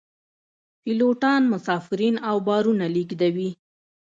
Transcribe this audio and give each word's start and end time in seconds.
پیلوټان 0.81 1.41
مسافرین 1.53 2.15
او 2.29 2.35
بارونه 2.47 2.85
لیږدوي 2.95 3.49